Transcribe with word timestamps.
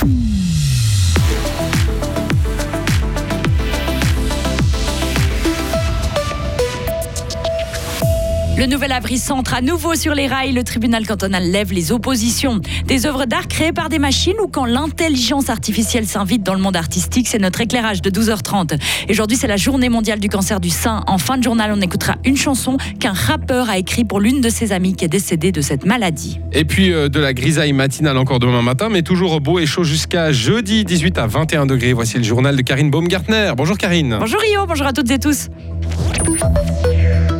Mm-hmm. 0.00 0.37
Le 8.58 8.66
nouvel 8.66 8.90
abri 8.90 9.18
centre 9.18 9.54
à 9.54 9.60
nouveau 9.60 9.94
sur 9.94 10.16
les 10.16 10.26
rails. 10.26 10.50
Le 10.50 10.64
tribunal 10.64 11.06
cantonal 11.06 11.48
lève 11.48 11.72
les 11.72 11.92
oppositions. 11.92 12.60
Des 12.88 13.06
œuvres 13.06 13.24
d'art 13.24 13.46
créées 13.46 13.72
par 13.72 13.88
des 13.88 14.00
machines 14.00 14.34
ou 14.42 14.48
quand 14.48 14.64
l'intelligence 14.64 15.48
artificielle 15.48 16.08
s'invite 16.08 16.42
dans 16.42 16.54
le 16.54 16.60
monde 16.60 16.74
artistique, 16.74 17.28
c'est 17.28 17.38
notre 17.38 17.60
éclairage 17.60 18.02
de 18.02 18.10
12h30. 18.10 18.76
Et 19.06 19.12
aujourd'hui, 19.12 19.36
c'est 19.36 19.46
la 19.46 19.56
journée 19.56 19.88
mondiale 19.88 20.18
du 20.18 20.28
cancer 20.28 20.58
du 20.58 20.70
sein. 20.70 21.04
En 21.06 21.18
fin 21.18 21.38
de 21.38 21.44
journal, 21.44 21.70
on 21.72 21.80
écoutera 21.80 22.16
une 22.24 22.36
chanson 22.36 22.78
qu'un 22.98 23.12
rappeur 23.12 23.70
a 23.70 23.78
écrite 23.78 24.08
pour 24.08 24.18
l'une 24.18 24.40
de 24.40 24.48
ses 24.48 24.72
amies 24.72 24.96
qui 24.96 25.04
est 25.04 25.08
décédée 25.08 25.52
de 25.52 25.60
cette 25.60 25.86
maladie. 25.86 26.40
Et 26.52 26.64
puis 26.64 26.92
euh, 26.92 27.08
de 27.08 27.20
la 27.20 27.34
grisaille 27.34 27.72
matinale 27.72 28.18
encore 28.18 28.40
demain 28.40 28.62
matin, 28.62 28.88
mais 28.90 29.02
toujours 29.02 29.40
beau 29.40 29.60
et 29.60 29.66
chaud 29.66 29.84
jusqu'à 29.84 30.32
jeudi 30.32 30.84
18 30.84 31.16
à 31.18 31.28
21 31.28 31.66
degrés. 31.66 31.92
Voici 31.92 32.16
le 32.16 32.24
journal 32.24 32.56
de 32.56 32.62
Karine 32.62 32.90
Baumgartner. 32.90 33.52
Bonjour 33.56 33.78
Karine. 33.78 34.16
Bonjour 34.18 34.40
Rio, 34.40 34.66
bonjour 34.66 34.88
à 34.88 34.92
toutes 34.92 35.12
et 35.12 35.20
tous. 35.20 35.48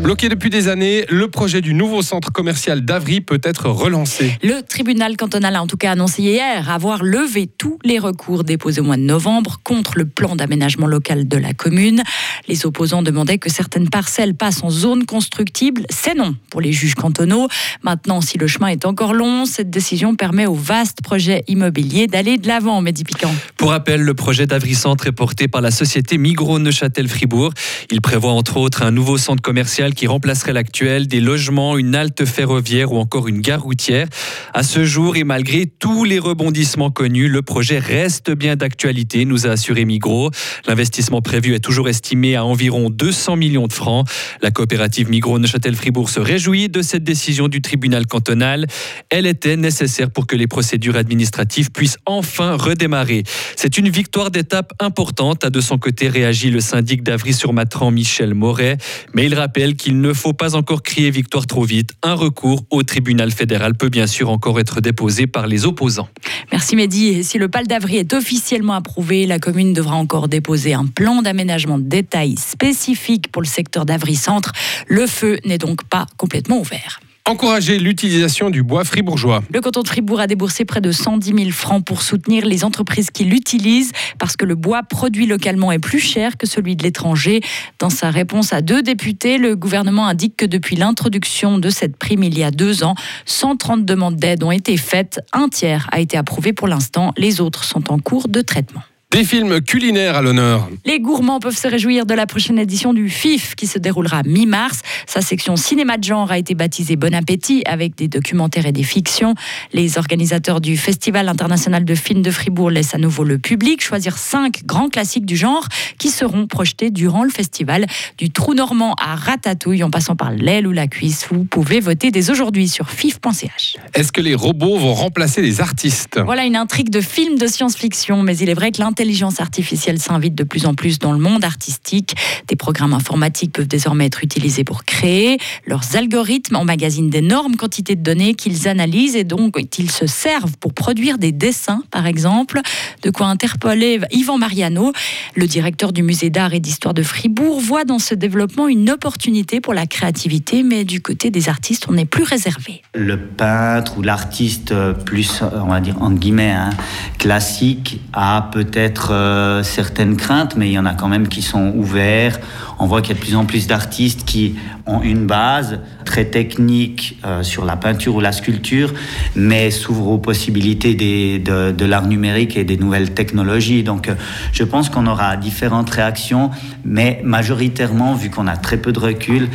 Bloqué 0.09 0.31
depuis 0.31 0.49
des 0.49 0.69
années, 0.69 1.05
le 1.11 1.29
projet 1.29 1.61
du 1.61 1.75
nouveau 1.75 2.01
centre 2.01 2.33
commercial 2.33 2.81
d'Avry 2.81 3.21
peut 3.21 3.43
être 3.43 3.69
relancé. 3.69 4.39
Le 4.43 4.63
tribunal 4.63 5.19
cantonal 5.19 5.55
a 5.55 5.63
en 5.63 5.67
tout 5.67 5.77
cas 5.77 5.91
annoncé 5.91 6.23
hier 6.23 6.71
avoir 6.71 7.03
levé 7.03 7.47
tous 7.47 7.79
les 7.85 7.99
recours 7.99 8.43
déposés 8.43 8.81
au 8.81 8.85
mois 8.85 8.97
de 8.97 9.03
novembre 9.03 9.61
contre 9.63 9.99
le 9.99 10.07
plan 10.07 10.35
d'aménagement 10.35 10.87
local 10.87 11.29
de 11.29 11.37
la 11.37 11.53
commune. 11.53 12.03
Les 12.49 12.65
opposants 12.65 13.03
demandaient 13.03 13.37
que 13.37 13.51
certaines 13.51 13.91
parcelles 13.91 14.35
passent 14.35 14.63
en 14.63 14.71
zone 14.71 15.05
constructible. 15.05 15.85
C'est 15.91 16.15
non 16.15 16.35
pour 16.49 16.63
les 16.63 16.73
juges 16.73 16.95
cantonaux. 16.95 17.47
Maintenant, 17.83 18.23
si 18.23 18.39
le 18.39 18.47
chemin 18.47 18.69
est 18.69 18.87
encore 18.87 19.13
long, 19.13 19.45
cette 19.45 19.69
décision 19.69 20.15
permet 20.15 20.47
au 20.47 20.55
vaste 20.55 21.03
projet 21.03 21.45
immobilier 21.49 22.07
d'aller 22.07 22.39
de 22.39 22.49
l'avant, 22.49 22.81
Mehdi 22.81 23.05
Piquant. 23.05 23.35
Pour 23.59 23.73
rappel, 23.73 24.01
le 24.01 24.15
projet 24.15 24.47
d'Avry 24.47 24.75
Centre 24.75 25.07
est 25.07 25.13
porté 25.13 25.49
par 25.49 25.61
la 25.61 25.71
société 25.71 26.17
Migros 26.17 26.61
Neuchâtel-Fribourg. 26.61 27.53
Il 27.91 28.01
prévoit 28.01 28.33
entre 28.33 28.57
autres 28.57 28.83
un 28.83 28.91
nouveau 28.91 29.19
centre 29.19 29.43
commercial 29.43 29.93
qui 29.99 30.07
remplacerait 30.07 30.53
l'actuel, 30.53 31.09
des 31.09 31.21
logements, 31.21 31.77
une 31.77 31.97
halte 31.97 32.25
ferroviaire 32.25 32.93
ou 32.93 32.99
encore 32.99 33.27
une 33.27 33.41
gare 33.41 33.63
routière. 33.63 34.07
À 34.55 34.63
ce 34.63 34.85
jour 34.85 35.17
et 35.17 35.25
malgré 35.25 35.67
tous 35.67 36.05
les 36.05 36.21
rebondissements 36.21 36.93
connus, 36.93 37.29
le 37.29 37.43
projet 37.43 37.81
reste 37.81 38.31
bien 38.31 38.55
d'actualité, 38.55 39.25
nous 39.25 39.49
a 39.49 39.51
assuré 39.51 39.85
Migros. 39.85 40.31
L'investissement 40.69 41.21
prévu 41.21 41.57
est 41.57 41.59
toujours 41.59 41.89
estimé 41.89 42.37
à 42.37 42.45
environ 42.45 42.91
200 42.91 43.35
millions 43.35 43.67
de 43.67 43.73
francs. 43.73 44.09
La 44.41 44.53
coopérative 44.53 45.11
Migros 45.11 45.41
Neuchâtel-Fribourg 45.41 46.11
se 46.11 46.21
réjouit 46.21 46.69
de 46.69 46.81
cette 46.81 47.03
décision 47.03 47.49
du 47.49 47.61
tribunal 47.61 48.07
cantonal. 48.07 48.67
Elle 49.11 49.27
était 49.27 49.57
nécessaire 49.57 50.13
pour 50.13 50.29
que 50.29 50.37
les 50.37 50.47
procédures 50.47 50.95
administratives 50.95 51.73
puissent 51.73 51.99
enfin 52.07 52.55
redémarrer. 52.55 53.25
C'est 53.57 53.79
une 53.79 53.89
victoire 53.89 54.31
d'étape 54.31 54.75
importante, 54.79 55.45
a 55.45 55.51
de 55.51 55.61
son 55.61 55.77
côté 55.77 56.09
réagi 56.09 56.53
le 56.53 56.61
syndic 56.61 57.03
d'Avry-sur-Matran 57.03 57.91
Michel 57.91 58.35
Moret, 58.35 58.77
mais 59.13 59.27
il 59.27 59.35
rappelle 59.35 59.75
qu'il 59.75 59.88
ne 59.95 60.13
faut 60.13 60.33
pas 60.33 60.55
encore 60.55 60.83
crier 60.83 61.11
victoire 61.11 61.47
trop 61.47 61.65
vite. 61.65 61.91
Un 62.03 62.15
recours 62.15 62.65
au 62.71 62.83
tribunal 62.83 63.31
fédéral 63.31 63.75
peut 63.75 63.89
bien 63.89 64.07
sûr 64.07 64.31
encore 64.31 64.61
être 64.61 64.81
déposé 64.81 65.27
par 65.27 65.47
les 65.47 65.67
opposants. 65.67 66.09
Merci 66.53 66.77
Mehdi. 66.77 67.25
Si 67.25 67.39
le 67.39 67.49
PAL 67.49 67.67
d'Avry 67.67 67.97
est 67.97 68.13
officiellement 68.13 68.75
approuvé, 68.75 69.27
la 69.27 69.39
commune 69.39 69.73
devra 69.73 69.97
encore 69.97 70.29
déposer 70.29 70.75
un 70.75 70.87
plan 70.87 71.23
d'aménagement 71.23 71.79
de 71.79 71.89
détail 71.89 72.37
spécifique 72.37 73.31
pour 73.33 73.43
le 73.43 73.49
secteur 73.49 73.85
d'Avry 73.85 74.17
Centre. 74.17 74.53
Le 74.87 75.07
feu 75.07 75.39
n'est 75.45 75.59
donc 75.59 75.85
pas 75.85 76.07
complètement 76.17 76.59
ouvert. 76.59 77.01
Encourager 77.29 77.79
l'utilisation 77.79 78.49
du 78.49 78.63
bois 78.63 78.85
fribourgeois. 78.85 79.43
Le 79.53 79.61
canton 79.61 79.83
de 79.83 79.89
Fribourg 79.89 80.19
a 80.19 80.27
déboursé 80.27 80.65
près 80.65 80.81
de 80.81 80.91
110 80.91 81.35
000 81.37 81.51
francs 81.51 81.85
pour 81.85 82.01
soutenir 82.01 82.47
les 82.47 82.65
entreprises 82.65 83.11
qui 83.11 83.25
l'utilisent 83.25 83.93
parce 84.19 84.35
que 84.35 84.47
le 84.47 84.55
bois 84.55 84.83
produit 84.83 85.27
localement 85.27 85.71
est 85.71 85.79
plus 85.79 85.99
cher 85.99 86.39
que 86.39 86.47
celui 86.47 86.75
de 86.75 86.83
l'étranger. 86.83 87.43
Dans 87.81 87.91
sa 87.91 88.11
réponse 88.11 88.55
à 88.55 88.63
deux 88.63 88.81
députés, 88.81 89.37
le 89.37 89.57
gouvernement 89.57 90.07
indique 90.07 90.39
que 90.39 90.47
depuis 90.47 90.75
l'introduction 90.75 91.59
de 91.59 91.69
cette 91.69 91.99
prime 91.99 92.23
il 92.23 92.39
y 92.39 92.43
a 92.43 92.51
deux 92.51 92.83
ans, 92.83 92.95
130 93.27 93.85
demandes 93.85 94.17
d'aide 94.17 94.43
ont 94.43 94.51
été 94.51 94.79
faites. 94.79 95.21
Un 95.35 95.51
tiers 95.51 95.87
a 95.93 96.01
été 96.01 96.17
approuvé 96.17 96.55
pour 96.55 96.67
l'instant. 96.67 97.13
Les 97.19 97.43
autres 97.43 97.65
sont 97.65 97.93
en 97.93 97.99
cours 97.99 98.29
de 98.29 98.41
traitement. 98.41 98.81
Des 99.11 99.25
films 99.25 99.63
culinaires 99.63 100.17
à 100.17 100.21
l'honneur. 100.21 100.69
Les 100.85 101.01
gourmands 101.01 101.41
peuvent 101.41 101.57
se 101.57 101.67
réjouir 101.67 102.05
de 102.05 102.13
la 102.13 102.27
prochaine 102.27 102.59
édition 102.59 102.93
du 102.93 103.09
FIF 103.09 103.55
qui 103.55 103.67
se 103.67 103.79
déroulera 103.79 104.23
mi-mars. 104.23 104.81
Sa 105.07 105.23
section 105.23 105.57
cinéma 105.57 105.97
de 105.97 106.05
genre 106.05 106.31
a 106.31 106.37
été 106.37 106.55
baptisée 106.55 106.97
Bon 106.97 107.15
Appétit 107.15 107.63
avec 107.65 107.97
des 107.97 108.07
documentaires 108.07 108.67
et 108.67 108.73
des 108.73 108.83
fictions. 108.83 109.35
Les 109.73 109.97
organisateurs 109.97 110.61
du 110.61 110.77
Festival 110.77 111.31
international 111.31 111.87
de 111.87 111.95
films 111.95 112.21
de 112.21 112.31
Fribourg 112.31 112.71
laissent 112.71 112.95
à 112.95 112.99
nouveau 112.99 113.25
le 113.25 113.39
public 113.39 113.83
choisir 113.83 114.19
cinq 114.19 114.67
grands 114.67 114.91
classiques 114.91 115.25
du 115.25 115.39
genre 115.39 115.67
qui 115.97 116.11
seront 116.11 116.47
projetés 116.47 116.91
durant 116.91 117.25
le 117.25 117.31
festival. 117.31 117.87
Du 118.19 118.29
trou 118.29 118.53
normand 118.53 118.95
à 119.01 119.15
Ratatouille 119.15 119.85
en 119.85 119.91
passant 119.91 120.17
par 120.17 120.33
l'aile 120.33 120.67
ou 120.67 120.73
la 120.73 120.87
cuisse. 120.87 121.29
Vous 121.31 121.45
pouvez 121.45 121.81
voter 121.81 122.11
dès 122.11 122.29
aujourd'hui 122.29 122.69
sur 122.69 122.91
fif.ch. 122.91 123.77
Est-ce 123.95 124.13
que 124.13 124.21
les 124.21 124.35
robots 124.35 124.77
vont 124.77 124.93
remplacer 124.93 125.41
les 125.41 125.63
artistes? 125.63 126.21
Voilà 126.23 126.45
une 126.45 126.57
intrigue 126.57 126.91
de 126.91 127.01
film 127.01 127.39
de 127.39 127.47
science-fiction, 127.47 128.23
mais 128.23 128.37
il 128.37 128.51
est 128.51 128.55
vrai 128.55 128.71
que 128.71 128.83
l'intelligence 128.99 129.41
artificielle 129.41 130.01
s'invite 130.01 130.35
de 130.35 130.43
plus 130.43 130.67
en 130.67 130.75
plus 130.75 130.99
dans 130.99 131.13
le 131.13 131.21
monde 131.21 131.45
artistique. 131.45 132.17
Des 132.49 132.57
programmes 132.57 132.93
informatiques 132.93 133.53
peuvent 133.53 133.69
désormais 133.69 134.07
être 134.07 134.25
utilisés 134.25 134.65
pour 134.65 134.85
créer. 134.85 135.39
Leurs 135.67 135.95
algorithmes 135.95 136.57
emmagasinent 136.57 137.09
d'énormes 137.09 137.55
quantités 137.55 137.95
de 137.95 138.03
données 138.03 138.35
qu'ils 138.35 138.67
analysent 138.67 139.15
et 139.15 139.23
donc 139.23 139.57
ils 139.79 139.91
se 139.93 140.09
servent 140.09 140.57
pour 140.59 140.75
produire 140.75 141.17
des 141.17 141.31
dessins, 141.31 141.85
par 141.93 142.07
exemple. 142.07 142.61
De 143.03 143.11
quoi 143.11 143.29
interpeller 143.29 144.01
Yvan 144.11 144.37
Mariano, 144.37 144.93
le 145.37 145.47
directeur 145.47 145.93
du 145.93 146.03
musée 146.03 146.31
d'art 146.31 146.53
et 146.53 146.61
d'histoire 146.61 146.93
de 146.93 147.05
Fribourg, 147.05 147.61
voit 147.61 147.85
dans 147.85 148.01
ce 148.01 148.17
développement 148.17 148.67
une 148.67 148.91
opportunité 148.91 149.61
pour 149.61 149.75
la 149.75 149.87
créativité, 149.87 150.65
mais 150.65 150.85
du 150.85 151.01
côté 151.01 151.31
des 151.31 151.49
artistes, 151.49 151.87
on 151.89 151.97
est 151.97 152.05
plus 152.05 152.25
réservé. 152.25 152.83
Le 152.95 153.17
peintre 153.17 153.97
ou 153.97 154.03
l'artiste 154.03 154.75
plus, 155.05 155.41
on 155.43 155.69
va 155.69 155.81
dire, 155.81 156.03
entre 156.03 156.19
guillemets, 156.19 156.51
hein, 156.51 156.71
classique 157.19 158.01
a 158.13 158.51
peut-être 158.53 158.88
euh, 159.11 159.63
certaines 159.63 160.17
craintes, 160.17 160.57
mais 160.57 160.69
il 160.69 160.73
y 160.73 160.79
en 160.79 160.87
a 160.87 160.95
quand 160.95 161.09
même 161.09 161.29
qui 161.29 161.43
sont 161.43 161.73
ouverts. 161.77 162.39
On 162.79 162.87
voit 162.87 163.03
qu'il 163.03 163.15
y 163.15 163.19
a 163.19 163.21
de 163.21 163.25
plus 163.25 163.37
en 163.37 163.45
plus 163.45 163.67
d'artistes 163.67 164.25
qui 164.25 164.57
ont 164.87 165.03
une 165.03 165.27
base 165.27 165.81
très 166.05 166.25
technique 166.25 167.19
euh, 167.25 167.43
sur 167.43 167.65
la 167.65 167.77
peinture 167.77 168.15
ou 168.17 168.21
la 168.21 168.33
sculpture, 168.33 168.93
mais 169.37 169.71
s'ouvrent 169.71 170.09
aux 170.09 170.19
possibilités 170.19 170.95
de, 170.95 171.85
l'art 171.85 172.07
numérique 172.07 172.57
et 172.57 172.65
des 172.65 172.77
nouvelles 172.77 173.15
technologies. 173.15 173.83
Donc 173.83 174.09
euh, 174.09 174.15
je 174.53 174.65
pense 174.65 174.89
qu'on 174.91 175.07
aura 175.07 175.37
différentes 175.37 175.91
réactions, 175.91 176.51
mais 176.85 177.21
majoritairement, 177.25 178.15
vu 178.15 178.31
qu'on 178.31 178.47
a 178.47 178.57
très 178.57 178.77
peu 178.77 178.93
de 178.93 179.01
recul, 179.01 179.49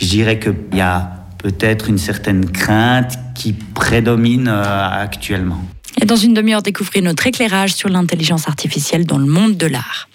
je 0.00 0.06
dirais 0.06 0.38
qu'il 0.38 0.54
y 0.74 0.80
a 0.80 1.12
peut-être 1.38 1.88
une 1.88 1.98
certaine 1.98 2.50
crainte 2.50 3.18
qui 3.34 3.52
prédomine 3.52 4.48
actuellement. 4.48 5.62
Et 6.00 6.04
dans 6.04 6.16
une 6.16 6.34
demi-heure, 6.34 6.62
découvrez 6.62 7.00
notre 7.00 7.26
éclairage 7.26 7.74
sur 7.74 7.88
l'intelligence 7.88 8.48
artificielle 8.48 9.04
dans 9.04 9.18
le 9.18 9.26
monde 9.26 9.56
de 9.56 9.66
l'art. 9.66 10.08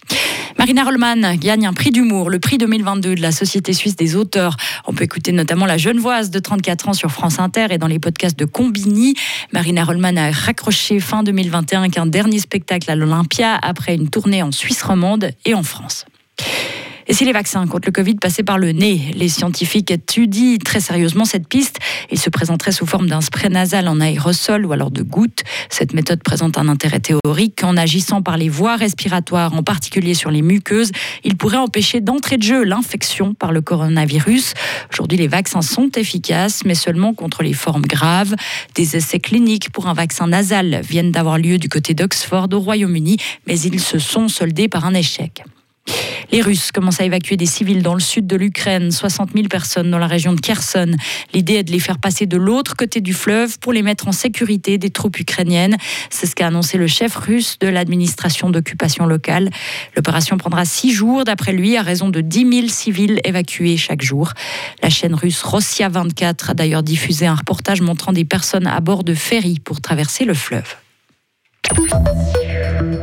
Marina 0.57 0.83
Rollman 0.83 1.35
gagne 1.35 1.65
un 1.65 1.73
prix 1.73 1.91
d'humour, 1.91 2.29
le 2.29 2.39
prix 2.39 2.57
2022 2.57 3.15
de 3.15 3.21
la 3.21 3.31
Société 3.31 3.73
suisse 3.73 3.95
des 3.95 4.15
auteurs. 4.15 4.55
On 4.87 4.93
peut 4.93 5.03
écouter 5.03 5.31
notamment 5.31 5.65
la 5.65 5.77
Genevoise 5.77 6.29
de 6.29 6.39
34 6.39 6.89
ans 6.89 6.93
sur 6.93 7.11
France 7.11 7.39
Inter 7.39 7.67
et 7.71 7.77
dans 7.77 7.87
les 7.87 7.99
podcasts 7.99 8.37
de 8.37 8.45
Combini. 8.45 9.15
Marina 9.51 9.83
Rollman 9.83 10.15
a 10.15 10.31
raccroché 10.31 10.99
fin 10.99 11.23
2021 11.23 11.81
avec 11.81 11.97
un 11.97 12.05
dernier 12.05 12.39
spectacle 12.39 12.89
à 12.89 12.95
l'Olympia 12.95 13.59
après 13.61 13.95
une 13.95 14.09
tournée 14.09 14.41
en 14.41 14.51
Suisse 14.51 14.83
romande 14.83 15.31
et 15.45 15.53
en 15.53 15.63
France. 15.63 16.05
Et 17.07 17.13
si 17.13 17.25
les 17.25 17.33
vaccins 17.33 17.67
contre 17.67 17.87
le 17.87 17.91
Covid 17.91 18.15
passaient 18.15 18.43
par 18.43 18.57
le 18.57 18.71
nez, 18.71 19.11
les 19.15 19.27
scientifiques 19.27 19.91
étudient 19.91 20.57
très 20.57 20.79
sérieusement 20.79 21.25
cette 21.25 21.47
piste. 21.47 21.77
Ils 22.11 22.19
se 22.19 22.29
présenteraient 22.29 22.71
sous 22.71 22.85
forme 22.85 23.07
d'un 23.07 23.21
spray 23.21 23.49
nasal 23.49 23.87
en 23.87 23.99
aérosol 23.99 24.65
ou 24.65 24.71
alors 24.71 24.91
de 24.91 25.03
gouttes. 25.03 25.43
Cette 25.69 25.93
méthode 25.93 26.23
présente 26.23 26.57
un 26.57 26.69
intérêt 26.69 26.99
théorique. 26.99 27.63
En 27.63 27.75
agissant 27.75 28.21
par 28.21 28.37
les 28.37 28.49
voies 28.49 28.75
respiratoires, 28.75 29.53
en 29.53 29.63
particulier 29.63 30.13
sur 30.13 30.31
les 30.31 30.41
muqueuses, 30.41 30.91
il 31.23 31.35
pourrait 31.35 31.57
empêcher 31.57 31.99
d'entrée 31.99 32.37
de 32.37 32.43
jeu 32.43 32.63
l'infection 32.63 33.33
par 33.33 33.51
le 33.51 33.61
coronavirus. 33.61 34.53
Aujourd'hui, 34.91 35.17
les 35.17 35.27
vaccins 35.27 35.61
sont 35.61 35.89
efficaces, 35.95 36.63
mais 36.65 36.75
seulement 36.75 37.13
contre 37.13 37.43
les 37.43 37.53
formes 37.53 37.85
graves. 37.85 38.35
Des 38.75 38.95
essais 38.95 39.19
cliniques 39.19 39.71
pour 39.71 39.87
un 39.87 39.93
vaccin 39.93 40.27
nasal 40.27 40.81
viennent 40.83 41.11
d'avoir 41.11 41.37
lieu 41.37 41.57
du 41.57 41.69
côté 41.69 41.93
d'Oxford 41.93 42.47
au 42.53 42.59
Royaume-Uni, 42.59 43.17
mais 43.47 43.59
ils 43.59 43.79
se 43.79 43.99
sont 43.99 44.27
soldés 44.27 44.67
par 44.67 44.85
un 44.85 44.93
échec. 44.93 45.43
Les 46.33 46.41
Russes 46.41 46.71
commencent 46.71 46.99
à 46.99 47.05
évacuer 47.05 47.37
des 47.37 47.45
civils 47.45 47.83
dans 47.83 47.93
le 47.93 47.99
sud 47.99 48.25
de 48.25 48.35
l'Ukraine, 48.35 48.89
60 48.89 49.33
000 49.35 49.47
personnes 49.49 49.91
dans 49.91 49.99
la 49.99 50.07
région 50.07 50.33
de 50.33 50.41
Kherson. 50.41 50.89
L'idée 51.31 51.57
est 51.57 51.63
de 51.63 51.71
les 51.71 51.79
faire 51.79 51.99
passer 51.99 52.25
de 52.25 52.37
l'autre 52.37 52.75
côté 52.75 53.01
du 53.01 53.13
fleuve 53.13 53.59
pour 53.59 53.71
les 53.71 53.83
mettre 53.83 54.07
en 54.07 54.11
sécurité 54.11 54.79
des 54.79 54.89
troupes 54.89 55.19
ukrainiennes. 55.19 55.77
C'est 56.09 56.25
ce 56.25 56.33
qu'a 56.33 56.47
annoncé 56.47 56.79
le 56.79 56.87
chef 56.87 57.15
russe 57.15 57.59
de 57.59 57.67
l'administration 57.67 58.49
d'occupation 58.49 59.05
locale. 59.05 59.51
L'opération 59.95 60.39
prendra 60.39 60.65
six 60.65 60.91
jours, 60.91 61.23
d'après 61.23 61.53
lui, 61.53 61.77
à 61.77 61.83
raison 61.83 62.09
de 62.09 62.19
10 62.19 62.51
000 62.51 62.67
civils 62.67 63.21
évacués 63.25 63.77
chaque 63.77 64.01
jour. 64.01 64.33
La 64.81 64.89
chaîne 64.89 65.13
russe 65.13 65.43
Rossia 65.43 65.87
24 65.87 66.49
a 66.49 66.53
d'ailleurs 66.55 66.81
diffusé 66.81 67.27
un 67.27 67.35
reportage 67.35 67.81
montrant 67.81 68.11
des 68.11 68.25
personnes 68.25 68.65
à 68.65 68.79
bord 68.79 69.03
de 69.03 69.13
ferries 69.13 69.59
pour 69.59 69.81
traverser 69.81 70.25
le 70.25 70.33
fleuve. 70.33 70.77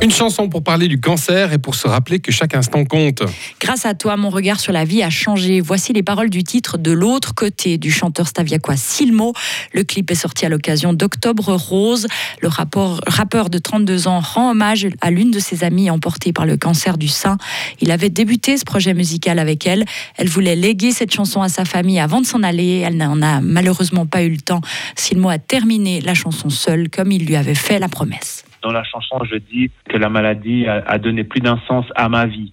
Une 0.03 0.11
chanson 0.11 0.49
pour 0.49 0.63
parler 0.63 0.89
du 0.89 1.01
cancer 1.01 1.53
et 1.53 1.59
pour 1.59 1.75
se 1.75 1.87
rappeler 1.87 2.21
que 2.21 2.33
chaque 2.33 2.55
instant 2.55 2.85
compte. 2.85 3.23
Grâce 3.61 3.85
à 3.85 3.95
toi, 3.95 4.17
mon 4.17 4.31
regard 4.31 4.59
sur 4.59 4.73
la 4.73 4.85
vie 4.85 5.03
a 5.03 5.11
changé. 5.11 5.61
Voici 5.61 5.93
les 5.93 6.03
paroles 6.03 6.31
du 6.31 6.43
titre 6.43 6.79
De 6.79 6.91
l'autre 6.91 7.35
côté 7.35 7.77
du 7.77 7.91
chanteur 7.91 8.27
staviacois 8.27 8.77
Silmo. 8.77 9.35
Le 9.75 9.85
clip 9.85 10.11
est 10.11 10.15
sorti 10.15 10.47
à 10.47 10.49
l'occasion 10.49 10.93
d'Octobre 10.93 11.53
Rose. 11.55 12.07
Le 12.41 12.49
rappeur 12.49 13.51
de 13.51 13.59
32 13.59 14.09
ans 14.09 14.21
rend 14.21 14.53
hommage 14.53 14.87
à 15.01 15.11
l'une 15.11 15.31
de 15.31 15.39
ses 15.39 15.65
amies 15.65 15.91
emportée 15.91 16.33
par 16.33 16.47
le 16.47 16.57
cancer 16.57 16.97
du 16.97 17.09
sein. 17.09 17.37
Il 17.81 17.91
avait 17.91 18.11
débuté 18.11 18.57
ce 18.57 18.65
projet 18.65 18.95
musical 18.95 19.39
avec 19.39 19.67
elle. 19.67 19.85
Elle 20.17 20.29
voulait 20.29 20.57
léguer 20.57 20.93
cette 20.93 21.13
chanson 21.13 21.43
à 21.43 21.49
sa 21.49 21.65
famille 21.65 22.01
avant 22.01 22.21
de 22.21 22.27
s'en 22.27 22.43
aller. 22.43 22.79
Elle 22.79 22.97
n'en 22.97 23.21
a 23.23 23.41
malheureusement 23.41 24.07
pas 24.07 24.23
eu 24.23 24.31
le 24.31 24.41
temps. 24.41 24.61
Silmo 24.97 25.29
a 25.29 25.39
terminé 25.39 26.01
la 26.01 26.15
chanson 26.15 26.51
seule 26.51 26.89
comme 26.89 27.13
il 27.13 27.27
lui 27.27 27.37
avait 27.37 27.55
fait 27.55 27.79
la 27.79 27.89
promesse. 27.89 28.45
Dans 28.63 28.73
la 28.73 28.85
chanson, 28.85 29.19
je 29.25 29.37
dis 29.37 29.71
que 29.89 29.97
la 29.97 30.09
maladie 30.09 30.67
a, 30.67 30.99
donné 30.99 31.25
plus 31.25 31.41
d'un 31.41 31.59
sens 31.67 31.87
à 31.95 32.09
ma 32.09 32.27
vie. 32.27 32.53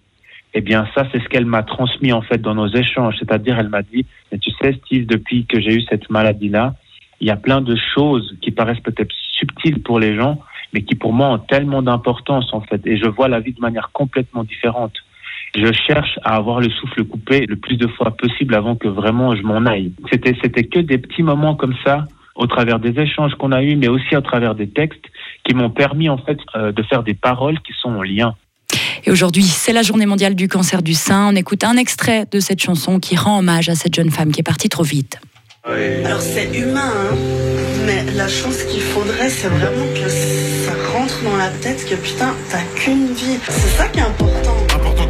Eh 0.53 0.61
bien, 0.61 0.87
ça, 0.95 1.05
c'est 1.11 1.21
ce 1.21 1.27
qu'elle 1.27 1.45
m'a 1.45 1.63
transmis 1.63 2.13
en 2.13 2.21
fait 2.21 2.41
dans 2.41 2.55
nos 2.55 2.67
échanges. 2.67 3.15
C'est-à-dire, 3.19 3.59
elle 3.59 3.69
m'a 3.69 3.81
dit, 3.81 4.05
mais 4.31 4.37
tu 4.37 4.51
sais, 4.61 4.73
Steve, 4.73 5.05
depuis 5.05 5.45
que 5.45 5.59
j'ai 5.59 5.75
eu 5.75 5.81
cette 5.83 6.09
maladie-là, 6.09 6.75
il 7.19 7.27
y 7.27 7.31
a 7.31 7.35
plein 7.35 7.61
de 7.61 7.75
choses 7.95 8.35
qui 8.41 8.51
paraissent 8.51 8.79
peut-être 8.79 9.13
subtiles 9.37 9.81
pour 9.81 9.99
les 9.99 10.15
gens, 10.15 10.39
mais 10.73 10.83
qui 10.83 10.95
pour 10.95 11.13
moi 11.13 11.29
ont 11.29 11.39
tellement 11.39 11.81
d'importance 11.81 12.53
en 12.53 12.61
fait. 12.61 12.85
Et 12.85 12.97
je 12.97 13.07
vois 13.07 13.27
la 13.27 13.39
vie 13.39 13.53
de 13.53 13.61
manière 13.61 13.91
complètement 13.91 14.43
différente. 14.43 14.93
Je 15.55 15.71
cherche 15.87 16.19
à 16.23 16.35
avoir 16.35 16.59
le 16.59 16.69
souffle 16.69 17.03
coupé 17.03 17.45
le 17.47 17.55
plus 17.55 17.77
de 17.77 17.87
fois 17.87 18.11
possible 18.11 18.53
avant 18.55 18.75
que 18.75 18.87
vraiment 18.87 19.35
je 19.35 19.41
m'en 19.43 19.65
aille. 19.65 19.91
C'était, 20.11 20.35
c'était 20.41 20.65
que 20.65 20.79
des 20.79 20.97
petits 20.97 21.23
moments 21.23 21.55
comme 21.55 21.75
ça, 21.83 22.07
au 22.35 22.45
travers 22.45 22.79
des 22.79 22.99
échanges 22.99 23.33
qu'on 23.35 23.51
a 23.51 23.63
eus, 23.63 23.75
mais 23.75 23.87
aussi 23.87 24.15
au 24.15 24.21
travers 24.21 24.53
des 24.53 24.69
textes, 24.69 25.05
qui 25.47 25.53
m'ont 25.53 25.69
permis 25.69 26.09
en 26.09 26.17
fait 26.17 26.37
euh, 26.55 26.71
de 26.71 26.83
faire 26.83 27.03
des 27.03 27.13
paroles 27.13 27.59
qui 27.61 27.73
sont 27.81 27.89
en 27.89 28.03
lien. 28.03 28.35
Et 29.05 29.11
aujourd'hui, 29.11 29.43
c'est 29.43 29.71
la 29.71 29.81
journée 29.81 30.05
mondiale 30.05 30.35
du 30.35 30.47
cancer 30.49 30.83
du 30.83 30.93
sein. 30.93 31.29
On 31.31 31.35
écoute 31.35 31.63
un 31.63 31.77
extrait 31.77 32.25
de 32.29 32.39
cette 32.39 32.61
chanson 32.61 32.99
qui 32.99 33.15
rend 33.15 33.39
hommage 33.39 33.69
à 33.69 33.75
cette 33.75 33.95
jeune 33.95 34.11
femme 34.11 34.31
qui 34.31 34.41
est 34.41 34.43
partie 34.43 34.69
trop 34.69 34.83
vite. 34.83 35.19
Alors 36.05 36.21
c'est 36.21 36.49
humain, 36.57 36.91
hein, 36.95 37.15
mais 37.85 38.05
la 38.15 38.27
chose 38.27 38.63
qu'il 38.65 38.81
faudrait, 38.81 39.29
c'est 39.29 39.49
vraiment 39.49 39.87
que 39.93 40.09
ça 40.09 40.71
rentre 40.93 41.21
dans 41.23 41.35
la 41.35 41.49
tête 41.49 41.85
que 41.89 41.95
putain, 41.95 42.33
t'as 42.49 42.63
qu'une 42.75 43.07
vie. 43.07 43.37
C'est 43.49 43.77
ça 43.77 43.87
qui 43.87 43.99
est 43.99 44.03
important. 44.03 44.36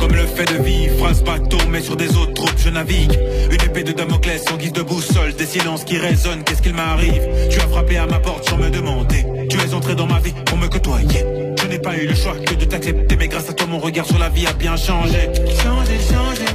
Comme 0.07 0.15
le 0.15 0.25
fait 0.25 0.45
de 0.45 0.63
vivre, 0.63 0.97
phrase 0.99 1.21
bateau, 1.21 1.57
mais 1.69 1.81
sur 1.81 1.97
des 1.97 2.15
autres 2.15 2.31
troupes, 2.33 2.57
je 2.63 2.69
navigue. 2.69 3.11
Une 3.51 3.61
épée 3.61 3.83
de 3.83 3.91
Damoclès 3.91 4.41
en 4.49 4.55
guise 4.55 4.71
de 4.71 4.81
boussole, 4.81 5.33
des 5.33 5.45
silences 5.45 5.83
qui 5.83 5.97
résonnent, 5.97 6.45
qu'est-ce 6.45 6.61
qu'il 6.61 6.73
m'arrive? 6.73 7.21
Tu 7.49 7.59
as 7.59 7.67
frappé 7.67 7.97
à 7.97 8.05
ma 8.05 8.19
porte 8.19 8.49
sans 8.49 8.55
me 8.55 8.69
demander. 8.69 9.25
Tu 9.49 9.57
es 9.57 9.73
entré 9.73 9.95
dans 9.95 10.07
ma 10.07 10.19
vie 10.19 10.33
pour 10.45 10.57
me 10.57 10.67
côtoyer. 10.67 11.25
Je 11.61 11.67
n'ai 11.67 11.79
pas 11.79 11.97
eu 11.97 12.07
le 12.07 12.15
choix 12.15 12.37
que 12.37 12.53
de 12.53 12.63
t'accepter, 12.63 13.17
mais 13.17 13.27
grâce 13.27 13.49
à 13.49 13.53
toi, 13.53 13.67
mon 13.67 13.79
regard 13.79 14.05
sur 14.05 14.17
la 14.17 14.29
vie 14.29 14.47
a 14.47 14.53
bien 14.53 14.77
changé. 14.77 15.29
Changé, 15.61 15.97
changé. 16.09 16.45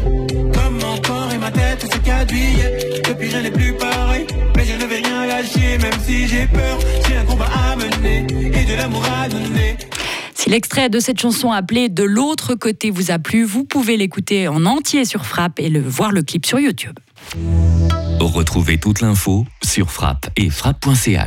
Comme 0.55 0.79
mon 0.81 0.97
corps 1.03 1.31
et 1.35 1.39
ma 1.39 1.51
tête 1.51 1.83
se 1.83 1.99
caduillent. 1.99 3.03
Depuis, 3.07 3.31
je 3.31 3.37
n'ai 3.37 3.51
plus 3.51 3.75
pareil. 3.75 4.27
Mais 4.57 4.65
je 4.65 4.83
ne 4.83 4.87
vais 4.87 4.97
rien 4.97 5.27
lâcher, 5.27 5.77
même 5.77 6.01
si 6.07 6.27
j'ai 6.27 6.47
peur. 6.47 6.79
J'ai 7.07 7.17
un 7.17 7.25
combat 7.25 7.49
à 7.71 7.77
mener 7.77 8.27
et 8.31 8.65
de 8.65 8.77
l'amour 8.77 9.05
à 9.05 9.29
donner. 9.29 9.77
Si 10.43 10.51
l'extrait 10.51 10.91
de 10.91 10.99
cette 10.99 11.21
chanson 11.21 11.53
appelée 11.53 11.89
De 11.89 12.03
l'autre 12.03 12.57
côté 12.57 12.91
vous 12.91 13.13
a 13.13 13.21
plu, 13.21 13.45
vous 13.45 13.63
pouvez 13.63 13.97
l'écouter 13.97 14.49
en 14.49 14.67
entier 14.67 15.05
sur 15.05 15.25
Frappe 15.25 15.61
et 15.61 15.71
voir 15.79 16.11
le 16.11 16.23
clip 16.23 16.47
sur 16.47 16.59
YouTube. 16.59 16.99
Retrouvez 18.19 18.79
toute 18.79 19.03
l'info 19.03 19.47
sur 19.63 19.93
frappe 19.93 20.31
et 20.37 20.51
frappe.ch. 20.51 21.21